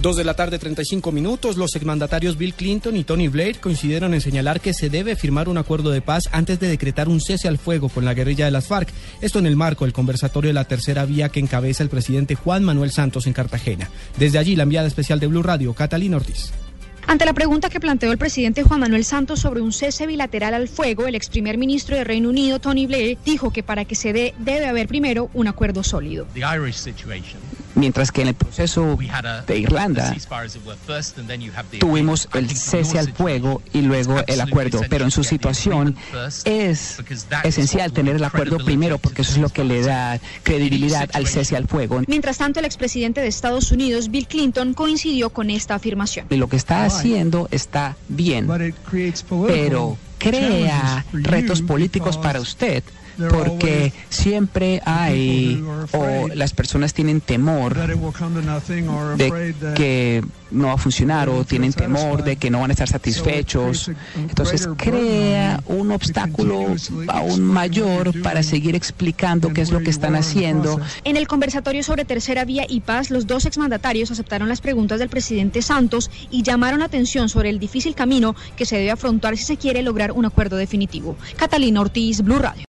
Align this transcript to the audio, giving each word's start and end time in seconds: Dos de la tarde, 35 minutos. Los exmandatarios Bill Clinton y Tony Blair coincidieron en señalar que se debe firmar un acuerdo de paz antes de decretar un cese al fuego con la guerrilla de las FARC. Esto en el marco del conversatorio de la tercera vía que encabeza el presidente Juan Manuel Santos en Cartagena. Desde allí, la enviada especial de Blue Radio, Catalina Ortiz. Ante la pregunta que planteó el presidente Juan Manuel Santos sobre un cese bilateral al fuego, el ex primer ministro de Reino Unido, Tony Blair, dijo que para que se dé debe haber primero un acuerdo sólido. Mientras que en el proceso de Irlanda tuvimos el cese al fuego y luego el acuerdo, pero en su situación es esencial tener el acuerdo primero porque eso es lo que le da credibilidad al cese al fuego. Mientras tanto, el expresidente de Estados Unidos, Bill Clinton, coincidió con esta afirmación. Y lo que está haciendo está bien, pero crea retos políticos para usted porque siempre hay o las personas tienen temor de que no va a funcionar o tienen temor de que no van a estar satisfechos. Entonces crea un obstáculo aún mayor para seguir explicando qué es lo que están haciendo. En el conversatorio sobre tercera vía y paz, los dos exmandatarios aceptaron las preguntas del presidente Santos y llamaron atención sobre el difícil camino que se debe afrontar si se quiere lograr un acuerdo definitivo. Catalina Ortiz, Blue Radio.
Dos 0.00 0.14
de 0.14 0.22
la 0.22 0.34
tarde, 0.34 0.60
35 0.60 1.10
minutos. 1.10 1.56
Los 1.56 1.74
exmandatarios 1.74 2.38
Bill 2.38 2.54
Clinton 2.54 2.96
y 2.96 3.02
Tony 3.02 3.26
Blair 3.26 3.58
coincidieron 3.58 4.14
en 4.14 4.20
señalar 4.20 4.60
que 4.60 4.72
se 4.72 4.90
debe 4.90 5.16
firmar 5.16 5.48
un 5.48 5.58
acuerdo 5.58 5.90
de 5.90 6.00
paz 6.00 6.28
antes 6.30 6.60
de 6.60 6.68
decretar 6.68 7.08
un 7.08 7.20
cese 7.20 7.48
al 7.48 7.58
fuego 7.58 7.88
con 7.88 8.04
la 8.04 8.14
guerrilla 8.14 8.44
de 8.44 8.52
las 8.52 8.68
FARC. 8.68 8.90
Esto 9.20 9.40
en 9.40 9.46
el 9.46 9.56
marco 9.56 9.86
del 9.86 9.92
conversatorio 9.92 10.50
de 10.50 10.54
la 10.54 10.66
tercera 10.66 11.04
vía 11.04 11.30
que 11.30 11.40
encabeza 11.40 11.82
el 11.82 11.88
presidente 11.88 12.36
Juan 12.36 12.62
Manuel 12.62 12.92
Santos 12.92 13.26
en 13.26 13.32
Cartagena. 13.32 13.90
Desde 14.16 14.38
allí, 14.38 14.54
la 14.54 14.62
enviada 14.62 14.86
especial 14.86 15.18
de 15.18 15.26
Blue 15.26 15.42
Radio, 15.42 15.74
Catalina 15.74 16.16
Ortiz. 16.16 16.52
Ante 17.08 17.24
la 17.24 17.32
pregunta 17.32 17.70
que 17.70 17.80
planteó 17.80 18.12
el 18.12 18.18
presidente 18.18 18.62
Juan 18.62 18.80
Manuel 18.80 19.02
Santos 19.02 19.40
sobre 19.40 19.62
un 19.62 19.72
cese 19.72 20.06
bilateral 20.06 20.52
al 20.52 20.68
fuego, 20.68 21.06
el 21.06 21.14
ex 21.14 21.30
primer 21.30 21.56
ministro 21.56 21.96
de 21.96 22.04
Reino 22.04 22.28
Unido, 22.28 22.58
Tony 22.58 22.86
Blair, 22.86 23.16
dijo 23.24 23.50
que 23.50 23.62
para 23.62 23.86
que 23.86 23.94
se 23.94 24.12
dé 24.12 24.34
debe 24.38 24.66
haber 24.66 24.88
primero 24.88 25.30
un 25.32 25.48
acuerdo 25.48 25.82
sólido. 25.82 26.26
Mientras 27.74 28.10
que 28.10 28.22
en 28.22 28.28
el 28.28 28.34
proceso 28.34 28.98
de 29.46 29.58
Irlanda 29.58 30.14
tuvimos 31.78 32.28
el 32.34 32.50
cese 32.50 32.98
al 32.98 33.12
fuego 33.12 33.62
y 33.72 33.82
luego 33.82 34.16
el 34.26 34.40
acuerdo, 34.40 34.82
pero 34.90 35.04
en 35.04 35.10
su 35.10 35.24
situación 35.24 35.96
es 36.44 36.98
esencial 37.44 37.92
tener 37.92 38.16
el 38.16 38.24
acuerdo 38.24 38.58
primero 38.58 38.98
porque 38.98 39.22
eso 39.22 39.32
es 39.32 39.38
lo 39.38 39.48
que 39.48 39.64
le 39.64 39.80
da 39.80 40.18
credibilidad 40.42 41.08
al 41.14 41.26
cese 41.26 41.56
al 41.56 41.68
fuego. 41.68 42.02
Mientras 42.06 42.36
tanto, 42.36 42.58
el 42.58 42.66
expresidente 42.66 43.22
de 43.22 43.28
Estados 43.28 43.70
Unidos, 43.72 44.10
Bill 44.10 44.26
Clinton, 44.26 44.74
coincidió 44.74 45.30
con 45.30 45.48
esta 45.48 45.76
afirmación. 45.76 46.26
Y 46.28 46.36
lo 46.36 46.48
que 46.48 46.56
está 46.56 46.90
haciendo 46.98 47.48
está 47.50 47.96
bien, 48.08 48.48
pero 49.46 49.96
crea 50.18 51.04
retos 51.12 51.62
políticos 51.62 52.18
para 52.18 52.40
usted 52.40 52.82
porque 53.30 53.92
siempre 54.08 54.80
hay 54.84 55.64
o 55.92 56.28
las 56.34 56.52
personas 56.52 56.94
tienen 56.94 57.20
temor 57.20 57.74
de 59.16 59.54
que 59.76 60.22
no 60.50 60.68
va 60.68 60.74
a 60.74 60.78
funcionar 60.78 61.28
o 61.28 61.44
tienen 61.44 61.72
temor 61.72 62.24
de 62.24 62.36
que 62.36 62.50
no 62.50 62.60
van 62.60 62.70
a 62.70 62.72
estar 62.72 62.88
satisfechos. 62.88 63.90
Entonces 64.16 64.68
crea 64.76 65.62
un 65.66 65.92
obstáculo 65.92 66.66
aún 67.08 67.42
mayor 67.42 68.20
para 68.22 68.42
seguir 68.42 68.74
explicando 68.74 69.52
qué 69.52 69.62
es 69.62 69.70
lo 69.70 69.80
que 69.80 69.90
están 69.90 70.14
haciendo. 70.14 70.80
En 71.04 71.16
el 71.16 71.26
conversatorio 71.26 71.82
sobre 71.82 72.04
tercera 72.04 72.44
vía 72.44 72.64
y 72.68 72.80
paz, 72.80 73.10
los 73.10 73.26
dos 73.26 73.46
exmandatarios 73.46 74.10
aceptaron 74.10 74.48
las 74.48 74.60
preguntas 74.60 74.98
del 74.98 75.08
presidente 75.08 75.62
Santos 75.62 76.10
y 76.30 76.42
llamaron 76.42 76.82
atención 76.82 77.28
sobre 77.28 77.50
el 77.50 77.58
difícil 77.58 77.94
camino 77.94 78.34
que 78.56 78.66
se 78.66 78.76
debe 78.76 78.90
afrontar 78.90 79.36
si 79.36 79.44
se 79.44 79.56
quiere 79.56 79.82
lograr 79.82 80.12
un 80.12 80.24
acuerdo 80.24 80.56
definitivo. 80.56 81.16
Catalina 81.36 81.80
Ortiz, 81.80 82.22
Blue 82.22 82.38
Radio. 82.38 82.64